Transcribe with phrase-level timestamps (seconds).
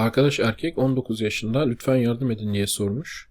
[0.00, 3.30] Arkadaş erkek 19 yaşında lütfen yardım edin diye sormuş.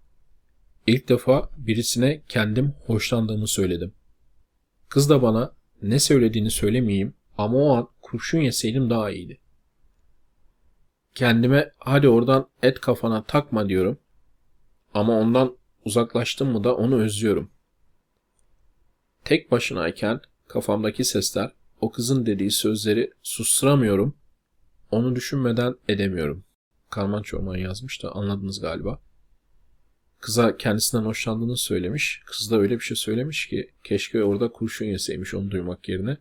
[0.87, 3.93] İlk defa birisine kendim hoşlandığımı söyledim.
[4.89, 9.39] Kız da bana ne söylediğini söylemeyeyim ama o an kurşun yeseydim daha iyiydi.
[11.15, 13.99] Kendime hadi oradan et kafana takma diyorum.
[14.93, 17.51] Ama ondan uzaklaştım mı da onu özlüyorum.
[19.25, 21.51] Tek başınayken kafamdaki sesler,
[21.81, 24.17] o kızın dediği sözleri susturamıyorum.
[24.91, 26.48] Onu düşünmeden edemiyorum.
[26.89, 29.01] Karman Çorman yazmış da anladınız galiba.
[30.19, 32.21] Kıza kendisinden hoşlandığını söylemiş.
[32.25, 36.17] Kız da öyle bir şey söylemiş ki keşke orada kurşun yeseymiş onu duymak yerine.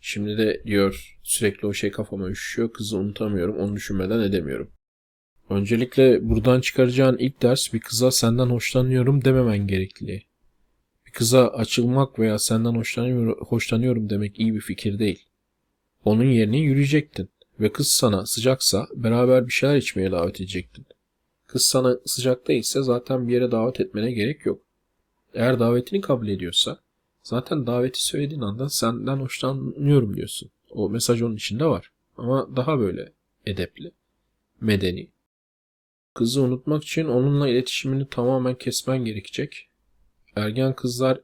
[0.00, 2.72] Şimdi de diyor sürekli o şey kafama üşüyor.
[2.72, 3.56] Kızı unutamıyorum.
[3.56, 4.70] Onu düşünmeden edemiyorum.
[5.50, 10.26] Öncelikle buradan çıkaracağın ilk ders bir kıza senden hoşlanıyorum dememen gerekliliği.
[11.06, 15.24] Bir kıza açılmak veya senden hoşlanıyorum, hoşlanıyorum demek iyi bir fikir değil.
[16.04, 17.28] Onun yerine yürüyecektin
[17.60, 20.86] ve kız sana sıcaksa beraber bir şeyler içmeye davet edecektin.
[21.46, 24.62] Kız sana sıcak değilse zaten bir yere davet etmene gerek yok.
[25.34, 26.80] Eğer davetini kabul ediyorsa
[27.22, 30.50] zaten daveti söylediğin anda senden hoşlanıyorum diyorsun.
[30.70, 31.90] O mesaj onun içinde var.
[32.16, 33.12] Ama daha böyle
[33.46, 33.92] edepli,
[34.60, 35.10] medeni.
[36.14, 39.68] Kızı unutmak için onunla iletişimini tamamen kesmen gerekecek.
[40.36, 41.20] Ergen kızlar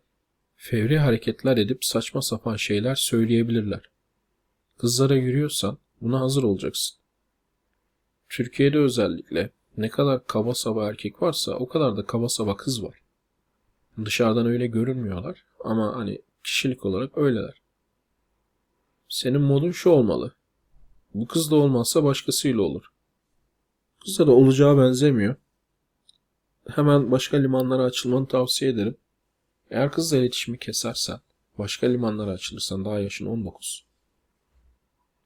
[0.57, 3.91] fevri hareketler edip saçma sapan şeyler söyleyebilirler.
[4.79, 6.99] Kızlara yürüyorsan buna hazır olacaksın.
[8.29, 13.01] Türkiye'de özellikle ne kadar kaba saba erkek varsa o kadar da kaba saba kız var.
[14.05, 17.63] Dışarıdan öyle görünmüyorlar ama hani kişilik olarak öyleler.
[19.09, 20.35] Senin modun şu olmalı.
[21.15, 22.85] Bu kız da olmazsa başkasıyla olur.
[24.05, 25.37] Kızda da olacağı benzemiyor.
[26.69, 28.97] Hemen başka limanlara açılmanı tavsiye ederim.
[29.71, 31.21] Eğer kızla iletişimi kesersen,
[31.59, 33.90] başka limanlara açılırsan daha yaşın 19.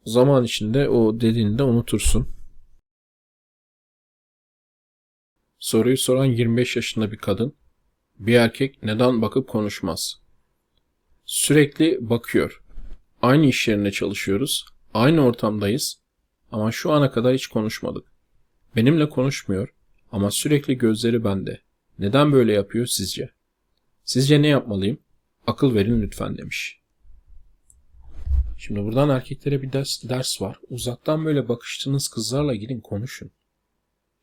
[0.04, 2.28] Zaman içinde o dediğini de unutursun.
[5.58, 7.54] Soruyu soran 25 yaşında bir kadın.
[8.18, 10.20] Bir erkek neden bakıp konuşmaz?
[11.24, 12.62] Sürekli bakıyor.
[13.22, 14.64] Aynı iş yerinde çalışıyoruz.
[14.94, 16.02] Aynı ortamdayız.
[16.52, 18.12] Ama şu ana kadar hiç konuşmadık.
[18.76, 19.74] Benimle konuşmuyor
[20.12, 21.60] ama sürekli gözleri bende.
[21.98, 23.30] Neden böyle yapıyor sizce?
[24.04, 24.98] Sizce ne yapmalıyım?
[25.46, 26.83] Akıl verin lütfen demiş.
[28.66, 30.58] Şimdi buradan erkeklere bir ders, ders var.
[30.70, 33.30] Uzaktan böyle bakıştığınız kızlarla gidin konuşun.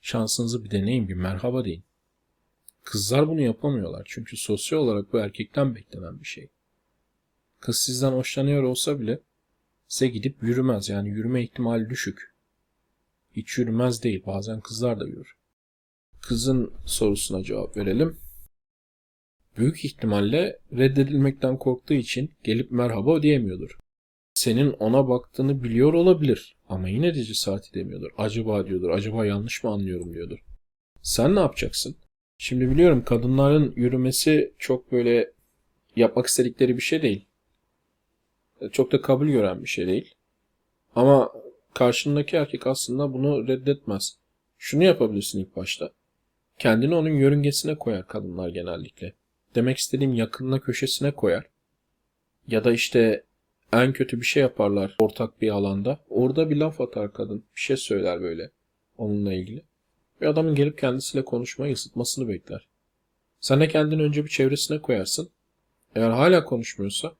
[0.01, 1.83] Şansınızı bir deneyin, bir merhaba deyin.
[2.83, 6.49] Kızlar bunu yapamıyorlar çünkü sosyal olarak bu erkekten beklenen bir şey.
[7.59, 9.19] Kız sizden hoşlanıyor olsa bile
[9.87, 12.35] size gidip yürümez yani yürüme ihtimali düşük.
[13.35, 15.35] Hiç yürümez değil bazen kızlar da yürür.
[16.21, 18.17] Kızın sorusuna cevap verelim.
[19.57, 23.77] Büyük ihtimalle reddedilmekten korktuğu için gelip merhaba diyemiyordur.
[24.33, 28.11] Senin ona baktığını biliyor olabilir ama yine de cesaret edemiyordur.
[28.17, 30.39] Acaba diyordur, acaba yanlış mı anlıyorum diyordur.
[31.01, 31.95] Sen ne yapacaksın?
[32.37, 35.31] Şimdi biliyorum kadınların yürümesi çok böyle
[35.95, 37.25] yapmak istedikleri bir şey değil.
[38.71, 40.13] Çok da kabul gören bir şey değil.
[40.95, 41.31] Ama
[41.73, 44.17] karşındaki erkek aslında bunu reddetmez.
[44.57, 45.91] Şunu yapabilirsin ilk başta.
[46.59, 49.13] Kendini onun yörüngesine koyar kadınlar genellikle.
[49.55, 51.45] Demek istediğim yakınına köşesine koyar.
[52.47, 53.23] Ya da işte
[53.73, 55.99] en kötü bir şey yaparlar ortak bir alanda.
[56.09, 57.43] Orada bir laf atar kadın.
[57.55, 58.51] Bir şey söyler böyle
[58.97, 59.63] onunla ilgili.
[60.21, 62.67] Ve adamın gelip kendisiyle konuşmayı ısıtmasını bekler.
[63.39, 65.29] Sen de kendini önce bir çevresine koyarsın.
[65.95, 67.15] Eğer hala konuşmuyorsa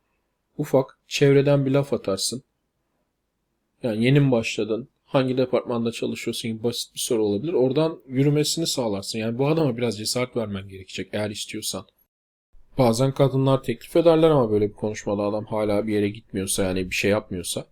[0.58, 2.44] ufak çevreden bir laf atarsın.
[3.84, 4.90] Yani yeni mi başladın?
[5.06, 7.54] Hangi departmanda çalışıyorsun gibi basit bir soru olabilir.
[7.54, 9.20] Oradan yürümesini sağlarsın.
[9.20, 11.86] Yani bu adama biraz cesaret vermen gerekecek eğer istiyorsan.
[12.78, 16.96] Bazen kadınlar teklif ederler ama böyle bir konuşmada adam hala bir yere gitmiyorsa yani bir
[16.96, 17.66] şey yapmıyorsa.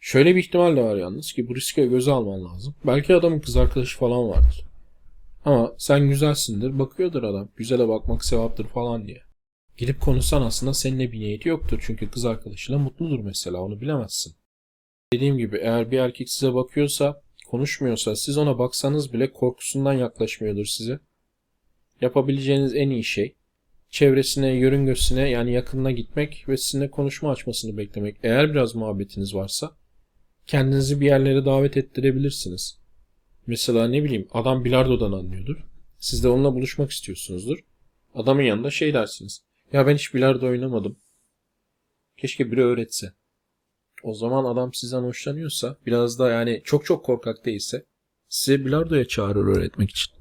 [0.00, 2.74] Şöyle bir ihtimal de var yalnız ki bu riske göze alman lazım.
[2.86, 4.64] Belki adamın kız arkadaşı falan vardır.
[5.44, 7.48] Ama sen güzelsindir bakıyordur adam.
[7.56, 9.22] Güzele bakmak sevaptır falan diye.
[9.76, 11.82] Gidip konuşsan aslında seninle bir niyeti yoktur.
[11.86, 14.34] Çünkü kız arkadaşıyla mutludur mesela onu bilemezsin.
[15.12, 21.00] Dediğim gibi eğer bir erkek size bakıyorsa, konuşmuyorsa, siz ona baksanız bile korkusundan yaklaşmıyordur size.
[22.00, 23.36] Yapabileceğiniz en iyi şey
[23.90, 28.16] çevresine, yörüngesine yani yakınına gitmek ve sizinle konuşma açmasını beklemek.
[28.22, 29.76] Eğer biraz muhabbetiniz varsa
[30.46, 32.80] kendinizi bir yerlere davet ettirebilirsiniz.
[33.46, 35.56] Mesela ne bileyim adam bilardodan anlıyordur.
[35.98, 37.58] Siz de onunla buluşmak istiyorsunuzdur.
[38.14, 39.40] Adamın yanında şey dersiniz.
[39.72, 40.98] Ya ben hiç bilardo oynamadım.
[42.16, 43.12] Keşke biri öğretse.
[44.02, 47.84] O zaman adam sizden hoşlanıyorsa biraz da yani çok çok korkak değilse
[48.28, 50.14] size bilardoya çağırır öğretmek için.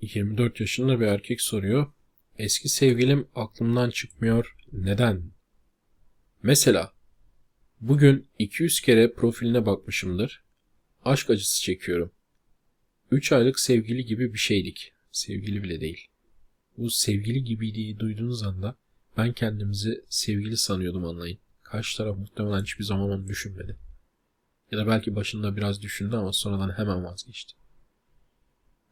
[0.00, 1.86] 24 yaşında bir erkek soruyor.
[2.38, 4.56] Eski sevgilim aklımdan çıkmıyor.
[4.72, 5.32] Neden?
[6.42, 6.92] Mesela
[7.80, 10.42] bugün 200 kere profiline bakmışımdır
[11.04, 12.12] Aşk acısı çekiyorum.
[13.10, 14.92] 3 aylık sevgili gibi bir şeydik.
[15.12, 16.08] Sevgili bile değil.
[16.76, 18.76] Bu sevgili gibiydi duyduğunuz anda
[19.16, 21.38] ben kendimizi sevgili sanıyordum anlayın.
[21.62, 23.76] Karşı taraf muhtemelen hiçbir zaman onu düşünmedi.
[24.70, 27.54] Ya da belki başında biraz düşündü ama sonradan hemen vazgeçti.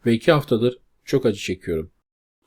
[0.06, 1.93] Ve iki haftadır çok acı çekiyorum.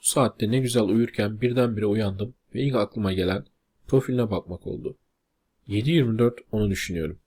[0.03, 3.45] Bu saatte ne güzel uyurken birdenbire uyandım ve ilk aklıma gelen
[3.87, 4.97] profiline bakmak oldu.
[5.67, 7.19] 7-24 onu düşünüyorum.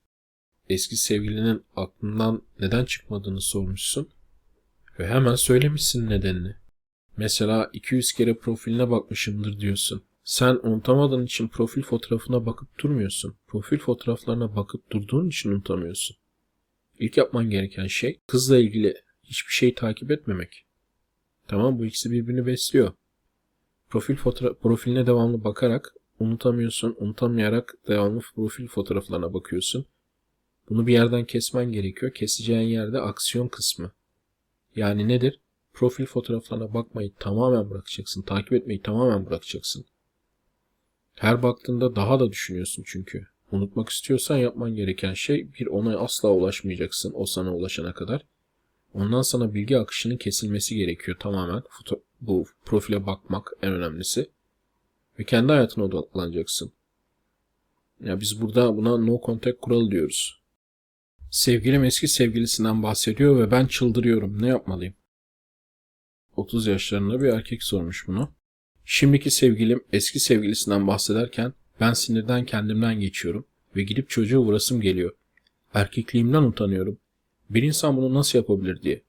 [0.69, 4.09] Eski sevgilinin aklından neden çıkmadığını sormuşsun
[4.99, 6.55] ve hemen söylemişsin nedenini.
[7.17, 10.03] Mesela 200 kere profiline bakmışımdır diyorsun.
[10.23, 13.37] Sen unutamadığın için profil fotoğrafına bakıp durmuyorsun.
[13.47, 16.17] Profil fotoğraflarına bakıp durduğun için unutamıyorsun.
[16.99, 20.66] İlk yapman gereken şey kızla ilgili hiçbir şey takip etmemek.
[21.47, 22.93] Tamam bu ikisi birbirini besliyor.
[23.89, 29.85] Profil fotoğraf profiline devamlı bakarak unutamıyorsun, unutamayarak devamlı profil fotoğraflarına bakıyorsun.
[30.69, 32.13] Bunu bir yerden kesmen gerekiyor.
[32.13, 33.91] Keseceğin yerde aksiyon kısmı.
[34.75, 35.39] Yani nedir?
[35.73, 38.21] Profil fotoğraflarına bakmayı tamamen bırakacaksın.
[38.21, 39.85] Takip etmeyi tamamen bırakacaksın.
[41.15, 43.27] Her baktığında daha da düşünüyorsun çünkü.
[43.51, 48.25] Unutmak istiyorsan yapman gereken şey bir ona asla ulaşmayacaksın o sana ulaşana kadar.
[48.97, 51.63] Ondan sana bilgi akışının kesilmesi gerekiyor tamamen.
[51.69, 54.29] Foto bu profile bakmak en önemlisi.
[55.19, 56.71] Ve kendi hayatına odaklanacaksın.
[58.03, 60.41] Ya biz burada buna no contact kuralı diyoruz.
[61.31, 64.41] Sevgilim eski sevgilisinden bahsediyor ve ben çıldırıyorum.
[64.41, 64.93] Ne yapmalıyım?
[66.35, 68.31] 30 yaşlarında bir erkek sormuş bunu.
[68.85, 73.45] Şimdiki sevgilim eski sevgilisinden bahsederken ben sinirden kendimden geçiyorum
[73.75, 75.11] ve gidip çocuğu vurasım geliyor.
[75.73, 76.99] Erkekliğimden utanıyorum.
[77.49, 79.03] Bir insan bunu nasıl yapabilir diye.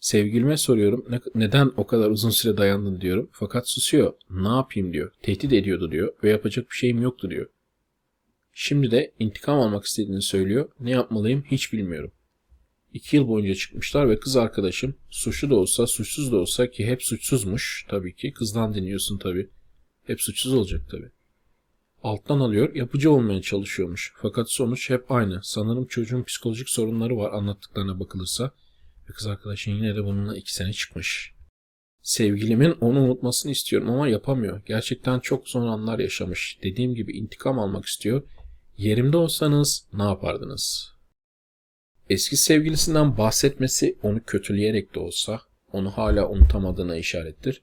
[0.00, 3.30] Sevgilime soruyorum ne, neden o kadar uzun süre dayandın diyorum.
[3.32, 4.12] Fakat susuyor.
[4.30, 5.12] Ne yapayım diyor.
[5.22, 7.46] Tehdit ediyordu diyor ve yapacak bir şeyim yoktu diyor.
[8.52, 10.68] Şimdi de intikam almak istediğini söylüyor.
[10.80, 12.12] Ne yapmalıyım hiç bilmiyorum.
[12.92, 17.02] İki yıl boyunca çıkmışlar ve kız arkadaşım suçlu da olsa suçsuz da olsa ki hep
[17.02, 18.32] suçsuzmuş tabii ki.
[18.32, 19.50] Kızdan dinliyorsun tabii.
[20.04, 21.10] Hep suçsuz olacak tabii.
[22.02, 24.12] Alttan alıyor yapıcı olmaya çalışıyormuş.
[24.16, 25.40] Fakat sonuç hep aynı.
[25.42, 28.50] Sanırım çocuğun psikolojik sorunları var anlattıklarına bakılırsa.
[29.08, 31.34] Ve kız arkadaşın yine de bununla iki sene çıkmış.
[32.02, 34.62] Sevgilimin onu unutmasını istiyorum ama yapamıyor.
[34.66, 36.58] Gerçekten çok zor anlar yaşamış.
[36.62, 38.22] Dediğim gibi intikam almak istiyor.
[38.76, 40.92] Yerimde olsanız ne yapardınız?
[42.10, 45.40] Eski sevgilisinden bahsetmesi onu kötüleyerek de olsa
[45.72, 47.62] onu hala unutamadığına işarettir.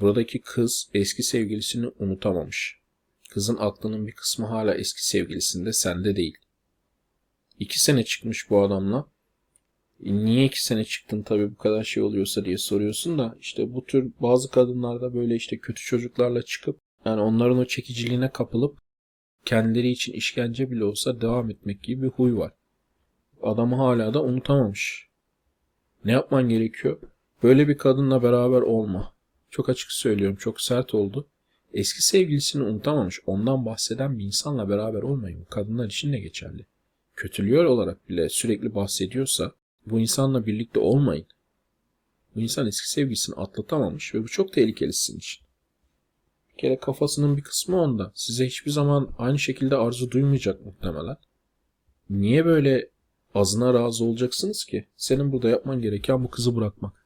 [0.00, 2.79] Buradaki kız eski sevgilisini unutamamış.
[3.30, 6.36] Kızın aklının bir kısmı hala eski sevgilisinde sende değil.
[7.58, 9.06] İki sene çıkmış bu adamla.
[10.04, 13.84] E niye iki sene çıktın tabii bu kadar şey oluyorsa diye soruyorsun da işte bu
[13.84, 18.78] tür bazı kadınlarda böyle işte kötü çocuklarla çıkıp yani onların o çekiciliğine kapılıp
[19.44, 22.52] kendileri için işkence bile olsa devam etmek gibi bir huy var.
[23.42, 25.08] Adamı hala da unutamamış.
[26.04, 27.00] Ne yapman gerekiyor?
[27.42, 29.14] Böyle bir kadınla beraber olma.
[29.50, 31.28] Çok açık söylüyorum çok sert oldu.
[31.74, 35.44] Eski sevgilisini unutamamış ondan bahseden bir insanla beraber olmayın.
[35.50, 36.66] Kadınlar için de geçerli.
[37.16, 39.52] Kötülüyor olarak bile sürekli bahsediyorsa
[39.86, 41.26] bu insanla birlikte olmayın.
[42.34, 45.44] Bu insan eski sevgilisini atlatamamış ve bu çok tehlikeli sizin için.
[46.52, 48.12] Bir kere kafasının bir kısmı onda.
[48.14, 51.16] Size hiçbir zaman aynı şekilde arzu duymayacak muhtemelen.
[52.10, 52.90] Niye böyle
[53.34, 54.88] azına razı olacaksınız ki?
[54.96, 56.99] Senin burada yapman gereken bu kızı bırakmak.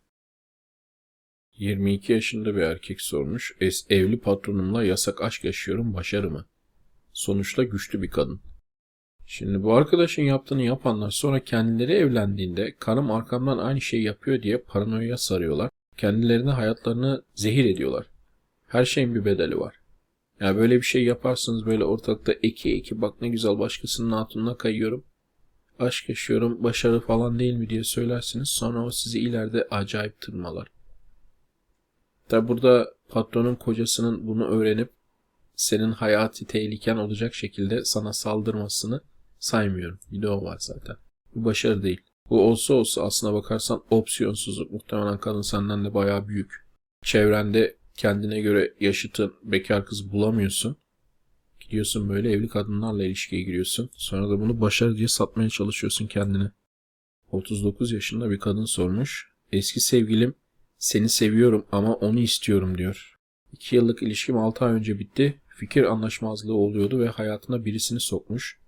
[1.58, 3.56] 22 yaşında bir erkek sormuş.
[3.60, 6.46] Es evli patronumla yasak aşk yaşıyorum başarı mı?
[7.12, 8.40] Sonuçta güçlü bir kadın.
[9.26, 15.16] Şimdi bu arkadaşın yaptığını yapanlar sonra kendileri evlendiğinde karım arkamdan aynı şeyi yapıyor diye paranoya
[15.16, 15.70] sarıyorlar.
[15.96, 18.06] Kendilerine hayatlarını zehir ediyorlar.
[18.66, 19.74] Her şeyin bir bedeli var.
[20.40, 24.56] Ya yani böyle bir şey yaparsınız böyle ortalıkta eki eki bak ne güzel başkasının hatununa
[24.56, 25.04] kayıyorum.
[25.78, 28.48] Aşk yaşıyorum başarı falan değil mi diye söylersiniz.
[28.48, 30.73] Sonra o sizi ileride acayip tırmalar.
[32.28, 34.90] Tabi burada patronun kocasının bunu öğrenip
[35.56, 39.00] senin hayati tehliken olacak şekilde sana saldırmasını
[39.38, 39.98] saymıyorum.
[40.12, 40.96] Bir de o var zaten.
[41.34, 42.00] Bu başarı değil.
[42.30, 44.70] Bu olsa olsa aslına bakarsan opsiyonsuzluk.
[44.70, 46.66] Muhtemelen kadın senden de bayağı büyük.
[47.02, 50.76] Çevrende kendine göre yaşıtın bekar kız bulamıyorsun.
[51.60, 53.90] Gidiyorsun böyle evli kadınlarla ilişkiye giriyorsun.
[53.92, 56.50] Sonra da bunu başarı diye satmaya çalışıyorsun kendine.
[57.30, 59.28] 39 yaşında bir kadın sormuş.
[59.52, 60.34] Eski sevgilim
[60.84, 63.18] seni seviyorum ama onu istiyorum diyor.
[63.52, 65.40] 2 yıllık ilişkim 6 ay önce bitti.
[65.48, 68.58] Fikir anlaşmazlığı oluyordu ve hayatına birisini sokmuş.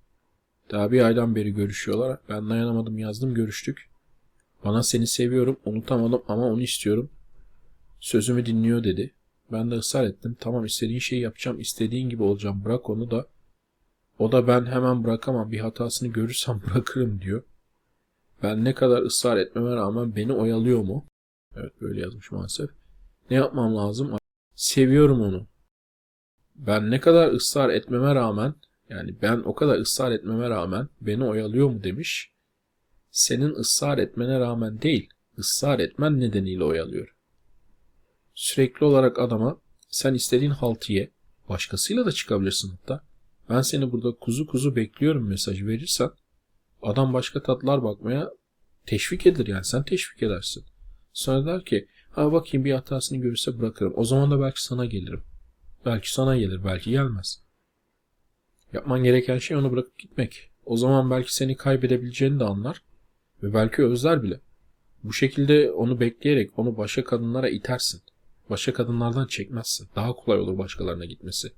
[0.71, 2.19] Daha bir aydan beri görüşüyorlar.
[2.29, 3.91] Ben dayanamadım yazdım görüştük.
[4.65, 7.11] Bana seni seviyorum unutamadım ama onu istiyorum.
[8.01, 9.15] Sözümü dinliyor dedi.
[9.53, 10.37] Ben de ısrar ettim.
[10.41, 11.61] Tamam istediğin şeyi yapacağım.
[11.61, 12.65] istediğin gibi olacağım.
[12.65, 13.27] Bırak onu da.
[14.19, 15.53] O da ben hemen bırakamam.
[15.53, 17.43] Bir hatasını görürsem bırakırım diyor.
[18.43, 21.07] Ben ne kadar ısrar etmeme rağmen beni oyalıyor mu?
[21.57, 22.71] Evet böyle yazmış maalesef.
[23.31, 24.17] Ne yapmam lazım?
[24.55, 25.47] Seviyorum onu.
[26.55, 28.55] Ben ne kadar ısrar etmeme rağmen
[28.89, 32.31] yani ben o kadar ısrar etmeme rağmen beni oyalıyor mu demiş.
[33.11, 37.17] Senin ısrar etmene rağmen değil, ısrar etmen nedeniyle oyalıyor.
[38.35, 39.61] Sürekli olarak adama
[39.91, 41.11] sen istediğin haltı ye,
[41.49, 43.05] başkasıyla da çıkabilirsin hatta.
[43.51, 46.11] Ben seni burada kuzu kuzu bekliyorum mesajı verirsen
[46.83, 48.31] adam başka tatlar bakmaya
[48.87, 50.65] teşvik edilir yani sen teşvik edersin.
[51.17, 53.93] Sonra der ki ha bakayım bir hatasını görürse bırakırım.
[53.97, 55.23] O zaman da belki sana gelirim.
[55.85, 57.43] Belki sana gelir belki gelmez.
[58.73, 60.51] Yapman gereken şey onu bırakıp gitmek.
[60.65, 62.83] O zaman belki seni kaybedebileceğini de anlar
[63.43, 64.41] ve belki özler bile.
[65.05, 68.03] Bu şekilde onu bekleyerek onu başka kadınlara itersin.
[68.51, 69.89] Başka kadınlardan çekmezsin.
[69.97, 71.53] Daha kolay olur başkalarına gitmesi.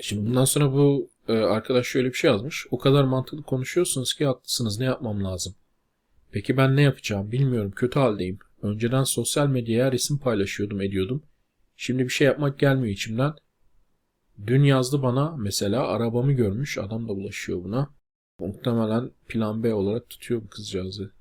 [0.00, 2.66] Şimdi bundan sonra bu e, arkadaş şöyle bir şey yazmış.
[2.70, 4.78] O kadar mantıklı konuşuyorsunuz ki haklısınız.
[4.78, 5.54] Ne yapmam lazım?
[6.34, 7.32] Peki ben ne yapacağım?
[7.32, 7.70] Bilmiyorum.
[7.70, 8.38] Kötü haldeyim.
[8.62, 11.22] Önceden sosyal medyaya resim paylaşıyordum, ediyordum.
[11.76, 13.34] Şimdi bir şey yapmak gelmiyor içimden.
[14.46, 16.78] Dün yazdı bana mesela arabamı görmüş.
[16.78, 17.90] Adam da ulaşıyor buna.
[18.38, 21.12] Muhtemelen plan B olarak tutuyor bu kızcağızı.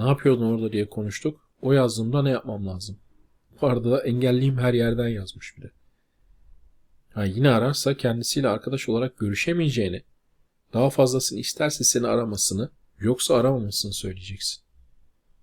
[0.00, 1.50] Ne yapıyordun orada diye konuştuk.
[1.62, 2.98] O yazdığımda ne yapmam lazım?
[3.60, 5.70] Bu arada da engelliyim her yerden yazmış bir de.
[7.12, 10.02] Ha, yine ararsa kendisiyle arkadaş olarak görüşemeyeceğini,
[10.72, 14.62] daha fazlasını isterse seni aramasını, yoksa aramamasını söyleyeceksin.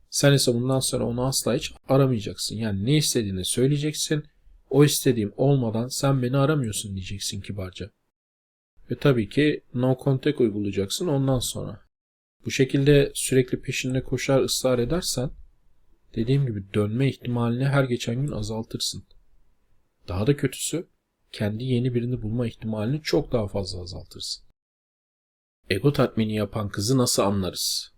[0.09, 2.55] Sen ise bundan sonra onu asla hiç aramayacaksın.
[2.55, 4.23] Yani ne istediğini söyleyeceksin.
[4.69, 7.89] O istediğim olmadan sen beni aramıyorsun diyeceksin kibarca.
[8.91, 11.81] Ve tabii ki no contact uygulayacaksın ondan sonra.
[12.45, 15.31] Bu şekilde sürekli peşinde koşar ısrar edersen
[16.15, 19.03] dediğim gibi dönme ihtimalini her geçen gün azaltırsın.
[20.07, 20.87] Daha da kötüsü
[21.31, 24.44] kendi yeni birini bulma ihtimalini çok daha fazla azaltırsın.
[25.69, 27.93] Ego tatmini yapan kızı nasıl anlarız?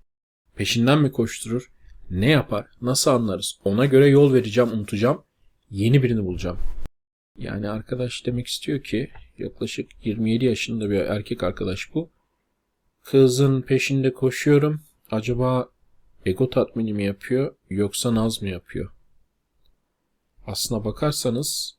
[0.55, 1.71] Peşinden mi koşturur?
[2.09, 2.67] Ne yapar?
[2.81, 3.59] Nasıl anlarız?
[3.63, 5.23] Ona göre yol vereceğim, unutacağım.
[5.69, 6.57] Yeni birini bulacağım.
[7.37, 12.11] Yani arkadaş demek istiyor ki yaklaşık 27 yaşında bir erkek arkadaş bu.
[13.03, 14.81] Kızın peşinde koşuyorum.
[15.11, 15.69] Acaba
[16.25, 18.91] ego tatmini mi yapıyor yoksa naz mı yapıyor?
[20.45, 21.77] Aslına bakarsanız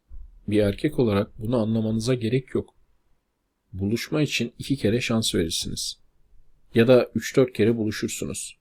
[0.49, 2.78] bir erkek olarak bunu anlamanıza gerek yok.
[3.73, 5.99] Buluşma için iki kere şans verirsiniz.
[6.75, 8.59] Ya da 3-4 kere buluşursunuz.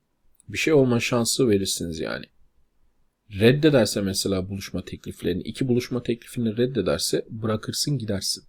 [0.49, 2.25] Bir şey olma şansı verirsiniz yani.
[3.39, 8.43] Reddederse mesela buluşma tekliflerini, iki buluşma teklifini reddederse bırakırsın gidersin.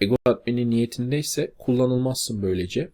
[0.00, 2.92] Ego tatmini niyetindeyse kullanılmazsın böylece.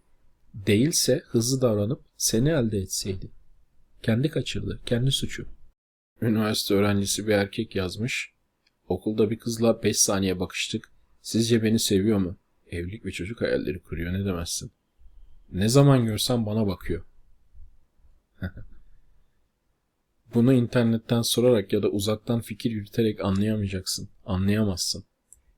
[0.53, 3.31] Değilse hızlı davranıp seni elde etseydi.
[4.03, 5.47] Kendi kaçırdı, kendi suçu.
[6.21, 8.31] Üniversite öğrencisi bir erkek yazmış.
[8.87, 10.91] Okulda bir kızla 5 saniye bakıştık.
[11.21, 12.37] Sizce beni seviyor mu?
[12.71, 14.71] Evlilik ve çocuk hayalleri kuruyor ne demezsin.
[15.51, 17.05] Ne zaman görsem bana bakıyor.
[20.33, 24.09] Bunu internetten sorarak ya da uzaktan fikir yürüterek anlayamayacaksın.
[24.25, 25.03] Anlayamazsın.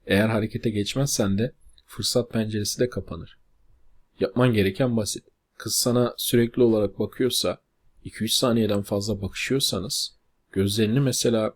[0.05, 1.53] Eğer harekete geçmezsen de
[1.85, 3.37] fırsat penceresi de kapanır.
[4.19, 5.23] Yapman gereken basit.
[5.57, 7.61] Kız sana sürekli olarak bakıyorsa,
[8.05, 10.17] 2-3 saniyeden fazla bakışıyorsanız,
[10.51, 11.53] gözlerini mesela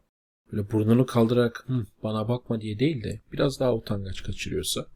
[0.52, 4.88] böyle burnunu kaldırarak Hı, bana bakma diye değil de biraz daha utangaç kaçırıyorsa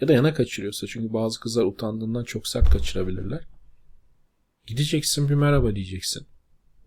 [0.00, 3.44] ya da yana kaçırıyorsa çünkü bazı kızlar utandığından çok sert kaçırabilirler.
[4.66, 6.26] Gideceksin bir merhaba diyeceksin.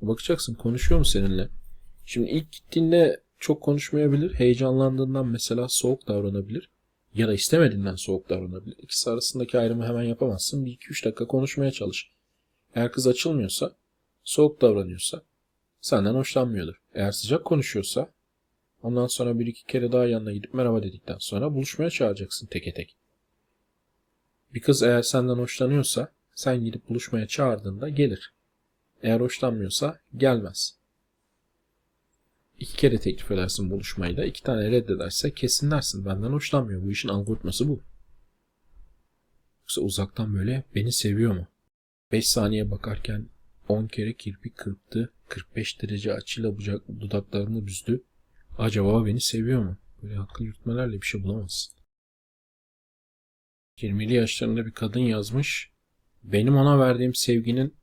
[0.01, 1.50] Bakacaksın konuşuyor mu seninle?
[2.06, 4.34] Şimdi ilk gittiğinde çok konuşmayabilir.
[4.34, 6.70] Heyecanlandığından mesela soğuk davranabilir.
[7.13, 8.78] Ya da istemediğinden soğuk davranabilir.
[8.78, 10.66] İkisi arasındaki ayrımı hemen yapamazsın.
[10.66, 12.12] Bir iki üç dakika konuşmaya çalış.
[12.75, 13.75] Eğer kız açılmıyorsa,
[14.24, 15.22] soğuk davranıyorsa
[15.82, 16.75] senden hoşlanmıyordur.
[16.94, 18.13] Eğer sıcak konuşuyorsa
[18.84, 22.99] ondan sonra bir iki kere daha yanına gidip merhaba dedikten sonra buluşmaya çağıracaksın teke tek.
[24.53, 28.34] Bir kız eğer senden hoşlanıyorsa sen gidip buluşmaya çağırdığında gelir.
[29.03, 30.79] Eğer hoşlanmıyorsa gelmez.
[32.60, 36.84] İki kere teklif edersin buluşmayı da iki tane reddederse kesin dersin benden hoşlanmıyor.
[36.84, 37.82] Bu işin algoritması bu.
[39.62, 41.48] Yoksa uzaktan böyle beni seviyor mu?
[42.12, 43.29] 5 saniye bakarken
[43.68, 45.13] 10 kere kirpik kırptı.
[45.27, 48.03] 45 derece açıyla bucak dudaklarını büzdü.
[48.58, 49.77] Acaba beni seviyor mu?
[50.03, 51.78] Böyle akıl yürütmelerle bir şey bulamazsın.
[53.83, 55.69] 20'li yaşlarında bir kadın yazmış.
[56.24, 57.75] Benim ona verdiğim sevginin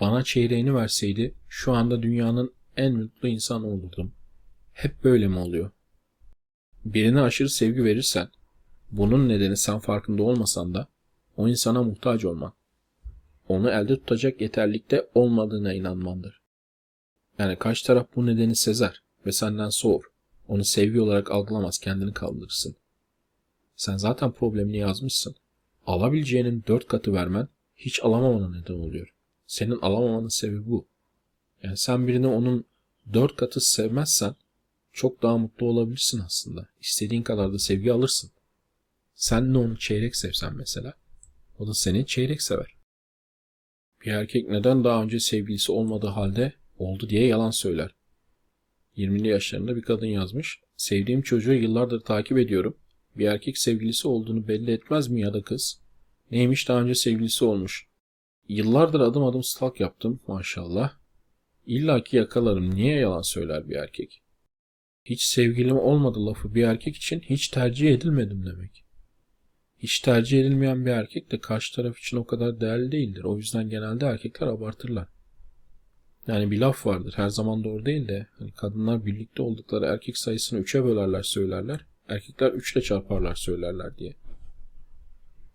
[0.00, 4.12] bana çeyreğini verseydi şu anda dünyanın en mutlu insanı olurdum.
[4.72, 5.70] Hep böyle mi oluyor?
[6.84, 8.28] Birine aşırı sevgi verirsen,
[8.90, 10.88] bunun nedeni sen farkında olmasan da
[11.36, 12.52] o insana muhtaç olman.
[13.48, 16.40] Onu elde tutacak yeterlikte olmadığına inanmandır.
[17.38, 20.02] Yani karşı taraf bu nedeni sezer ve senden soğur.
[20.48, 22.76] Onu sevgi olarak algılamaz, kendini kaldırırsın.
[23.84, 25.34] Sen zaten problemini yazmışsın.
[25.86, 29.14] Alabileceğinin dört katı vermen hiç alamamana neden oluyor.
[29.46, 30.88] Senin alamamanın sebebi bu.
[31.62, 32.64] Yani sen birini onun
[33.12, 34.34] dört katı sevmezsen
[34.92, 36.68] çok daha mutlu olabilirsin aslında.
[36.80, 38.30] İstediğin kadar da sevgi alırsın.
[39.14, 40.94] Sen de onu çeyrek sevsen mesela.
[41.58, 42.74] O da seni çeyrek sever.
[44.04, 47.94] Bir erkek neden daha önce sevgilisi olmadığı halde oldu diye yalan söyler.
[48.96, 50.60] 20'li yaşlarında bir kadın yazmış.
[50.76, 52.76] Sevdiğim çocuğu yıllardır takip ediyorum.
[53.16, 55.80] Bir erkek sevgilisi olduğunu belli etmez mi ya da kız?
[56.30, 57.86] Neymiş daha önce sevgilisi olmuş.
[58.48, 60.92] Yıllardır adım adım stalk yaptım maşallah.
[61.66, 62.74] İlla ki yakalarım.
[62.74, 64.22] Niye yalan söyler bir erkek?
[65.04, 68.84] Hiç sevgilim olmadı lafı bir erkek için hiç tercih edilmedim demek.
[69.78, 73.24] Hiç tercih edilmeyen bir erkek de karşı taraf için o kadar değerli değildir.
[73.24, 75.08] O yüzden genelde erkekler abartırlar.
[76.26, 80.60] Yani bir laf vardır her zaman doğru değil de hani kadınlar birlikte oldukları erkek sayısını
[80.60, 81.86] üçe bölerler söylerler.
[82.08, 84.14] Erkekler üçle çarparlar söylerler diye.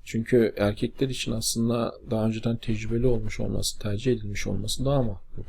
[0.03, 5.43] Çünkü erkekler için aslında daha önceden tecrübeli olmuş olması, tercih edilmiş olması daha makbul.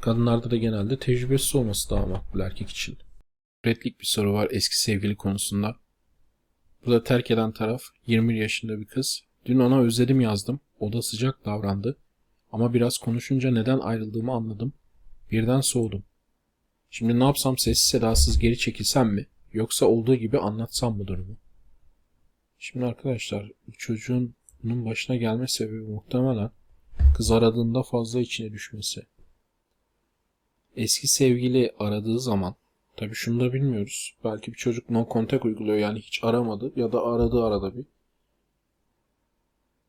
[0.00, 2.98] Kadınlarda da genelde tecrübesiz olması daha makbul erkek için.
[3.66, 5.76] Redlik bir soru var eski sevgili konusunda.
[6.86, 9.22] Burada terk eden taraf 21 yaşında bir kız.
[9.46, 10.60] Dün ona özledim yazdım.
[10.80, 11.96] O da sıcak davrandı.
[12.52, 14.72] Ama biraz konuşunca neden ayrıldığımı anladım.
[15.30, 16.04] Birden soğudum.
[16.90, 19.26] Şimdi ne yapsam sessiz sedasız geri çekilsem mi?
[19.52, 21.36] Yoksa olduğu gibi anlatsam mı durumu?
[22.58, 26.50] Şimdi arkadaşlar çocuğun bunun başına gelme sebebi muhtemelen
[27.16, 29.02] kız aradığında fazla içine düşmesi.
[30.76, 32.54] Eski sevgili aradığı zaman
[32.96, 34.16] tabii şunu da bilmiyoruz.
[34.24, 37.86] Belki bir çocuk no contact uyguluyor yani hiç aramadı ya da aradı arada bir.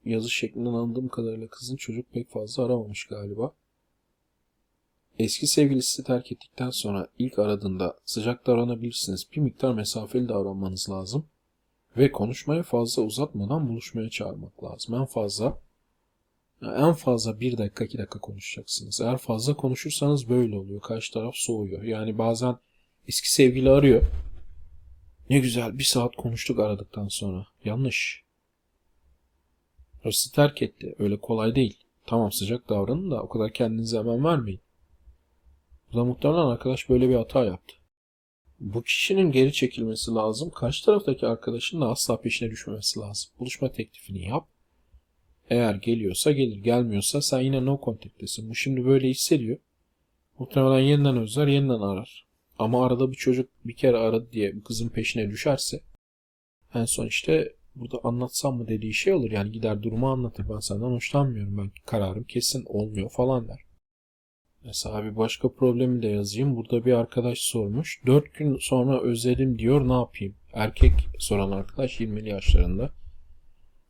[0.06, 3.54] Yazı şeklinden anladığım kadarıyla kızın çocuk pek fazla aramamış galiba.
[5.20, 9.28] Eski sevgilisi terk ettikten sonra ilk aradığında sıcak davranabilirsiniz.
[9.32, 11.26] Bir miktar mesafeli davranmanız lazım.
[11.98, 14.96] Ve konuşmayı fazla uzatmadan buluşmaya çağırmak lazım.
[14.96, 15.60] En fazla
[16.62, 19.02] en fazla bir dakika iki dakika konuşacaksınız.
[19.02, 20.82] Eğer fazla konuşursanız böyle oluyor.
[20.82, 21.84] Karşı taraf soğuyor.
[21.84, 22.58] Yani bazen
[23.08, 24.04] eski sevgili arıyor.
[25.30, 27.48] Ne güzel bir saat konuştuk aradıktan sonra.
[27.66, 28.24] Yanlış.
[30.06, 30.96] O terk etti.
[31.00, 31.78] Öyle kolay değil.
[32.06, 34.60] Tamam sıcak davranın da o kadar kendinize hemen vermeyin.
[35.94, 37.76] Burada muhtemelen arkadaş böyle bir hata yaptı.
[38.60, 40.50] Bu kişinin geri çekilmesi lazım.
[40.50, 43.32] Karşı taraftaki arkadaşın da asla peşine düşmemesi lazım.
[43.40, 44.48] Buluşma teklifini yap.
[45.50, 48.50] Eğer geliyorsa gelir, gelmiyorsa sen yine no contact'tesin.
[48.50, 49.58] Bu şimdi böyle hissediyor.
[50.40, 52.28] Muhtemelen yeniden özler, yeniden arar.
[52.60, 55.82] Ama arada bir çocuk bir kere aradı diye bu kızın peşine düşerse
[56.74, 59.32] en son işte burada anlatsam mı dediği şey olur.
[59.32, 60.50] Yani gider durumu anlatır.
[60.50, 61.58] Ben senden hoşlanmıyorum.
[61.58, 63.73] Ben kararım kesin olmuyor falan der.
[64.66, 66.56] Mesela bir başka problemi de yazayım.
[66.56, 68.02] Burada bir arkadaş sormuş.
[68.06, 70.36] 4 gün sonra özledim diyor ne yapayım?
[70.54, 72.90] Erkek soran arkadaş 20'li yaşlarında.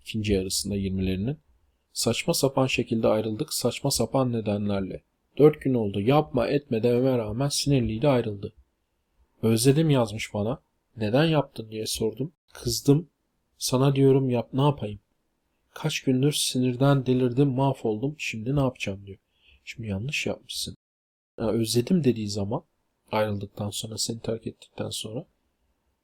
[0.01, 1.37] ikinci yarısında 20'lerinin.
[1.93, 3.53] Saçma sapan şekilde ayrıldık.
[3.53, 5.03] Saçma sapan nedenlerle.
[5.37, 6.01] 4 gün oldu.
[6.01, 8.53] Yapma etme dememe rağmen sinirliydi ayrıldı.
[9.41, 10.61] Özledim yazmış bana.
[10.97, 12.33] Neden yaptın diye sordum.
[12.53, 13.09] Kızdım.
[13.57, 14.99] Sana diyorum yap ne yapayım?
[15.73, 18.15] Kaç gündür sinirden delirdim mahvoldum.
[18.17, 19.17] Şimdi ne yapacağım diyor.
[19.63, 20.77] Şimdi yanlış yapmışsın.
[21.39, 22.63] Yani özledim dediği zaman
[23.11, 25.25] ayrıldıktan sonra seni terk ettikten sonra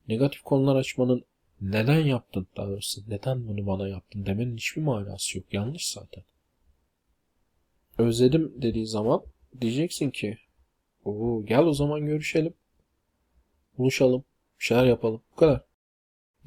[0.08, 1.26] negatif konular açmanın
[1.62, 5.54] neden yaptın daha doğrusu neden bunu bana yaptın demenin hiçbir manası yok.
[5.54, 6.24] Yanlış zaten.
[7.98, 9.24] Özledim dediği zaman
[9.62, 10.38] diyeceksin ki
[11.06, 12.54] Oo, gel o zaman görüşelim.
[13.78, 14.24] Buluşalım.
[14.60, 15.22] Bir şeyler yapalım.
[15.32, 15.62] Bu kadar.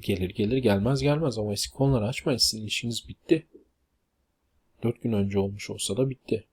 [0.00, 2.38] Gelir gelir gelmez gelmez ama eski konuları açmayın.
[2.38, 3.46] Sizin ilişkiniz bitti.
[4.82, 6.46] Dört gün önce olmuş olsa da bitti.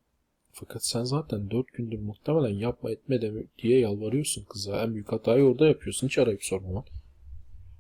[0.52, 4.84] Fakat sen zaten dört gündür muhtemelen yapma etme demek diye yalvarıyorsun kıza.
[4.84, 6.08] En büyük hatayı orada yapıyorsun.
[6.08, 6.86] Hiç arayıp sormaman.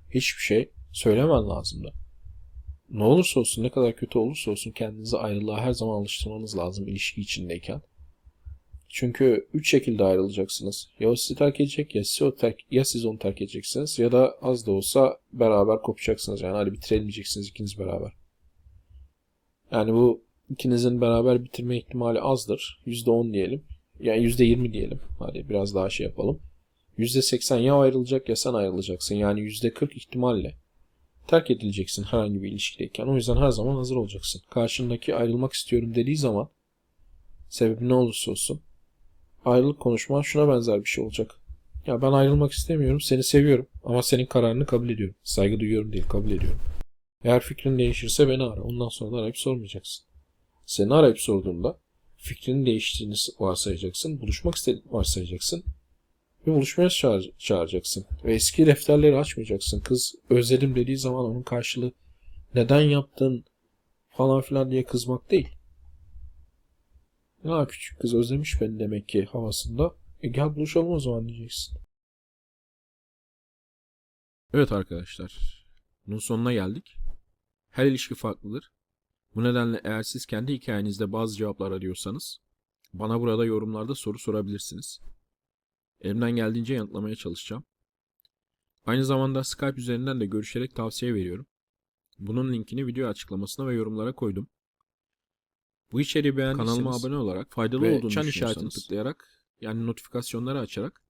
[0.09, 1.93] Hiçbir şey söylemen lazım da.
[2.89, 7.21] Ne olursa olsun ne kadar kötü olursa olsun kendinizi ayrılığa her zaman alıştırmanız lazım ilişki
[7.21, 7.81] içindeyken.
[8.89, 10.89] Çünkü üç şekilde ayrılacaksınız.
[10.99, 14.11] Ya o sizi terk edecek ya siz, o terk, ya siz onu terk edeceksiniz ya
[14.11, 16.41] da az da olsa beraber kopacaksınız.
[16.41, 18.11] Yani hadi bitirelim diyeceksiniz ikiniz beraber.
[19.71, 22.79] Yani bu ikinizin beraber bitirme ihtimali azdır.
[22.85, 23.63] %10 diyelim.
[23.99, 24.99] Yani %20 diyelim.
[25.19, 26.39] Hadi biraz daha şey yapalım.
[26.97, 29.15] %80 ya ayrılacak ya sen ayrılacaksın.
[29.15, 30.55] Yani %40 ihtimalle
[31.27, 33.07] terk edileceksin herhangi bir ilişkideyken.
[33.07, 34.41] O yüzden her zaman hazır olacaksın.
[34.49, 36.49] Karşındaki ayrılmak istiyorum dediği zaman
[37.49, 38.61] sebebi ne olursa olsun
[39.45, 41.35] ayrılık konuşman şuna benzer bir şey olacak.
[41.87, 45.15] Ya ben ayrılmak istemiyorum, seni seviyorum ama senin kararını kabul ediyorum.
[45.23, 46.59] Saygı duyuyorum değil, kabul ediyorum.
[47.23, 48.61] Eğer fikrin değişirse beni ara.
[48.61, 50.08] Ondan sonra da arayıp sormayacaksın.
[50.69, 51.79] Seni arayıp sorduğunda
[52.15, 54.21] fikrini değiştiğini varsayacaksın.
[54.21, 55.63] Buluşmak istediğini varsayacaksın.
[56.47, 58.05] Ve buluşmaya çağır, çağıracaksın.
[58.23, 59.79] Ve eski defterleri açmayacaksın.
[59.79, 61.91] Kız özledim dediği zaman onun karşılığı
[62.55, 63.45] neden yaptın
[64.09, 65.49] falan filan diye kızmak değil.
[67.43, 69.95] Ya küçük kız özlemiş beni demek ki havasında.
[70.21, 71.77] E gel buluşalım o zaman diyeceksin.
[74.53, 75.65] Evet arkadaşlar.
[76.07, 76.97] Bunun sonuna geldik.
[77.69, 78.71] Her ilişki farklıdır.
[79.35, 82.39] Bu nedenle eğer siz kendi hikayenizde bazı cevaplar arıyorsanız
[82.93, 84.99] bana burada yorumlarda soru sorabilirsiniz.
[86.01, 87.63] Elimden geldiğince yanıtlamaya çalışacağım.
[88.85, 91.45] Aynı zamanda Skype üzerinden de görüşerek tavsiye veriyorum.
[92.19, 94.47] Bunun linkini video açıklamasına ve yorumlara koydum.
[95.91, 99.27] Bu içeriği beğendiyseniz kanalıma abone olarak faydalı ve olduğunu çan işaretini tıklayarak
[99.61, 101.01] yani notifikasyonları açarak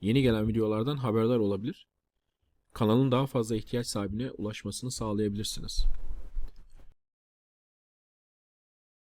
[0.00, 1.86] yeni gelen videolardan haberdar olabilir.
[2.72, 5.86] Kanalın daha fazla ihtiyaç sahibine ulaşmasını sağlayabilirsiniz.